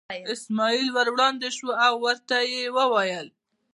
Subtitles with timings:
[0.35, 3.27] اسماعیل ور وړاندې شو او ورته یې وویل.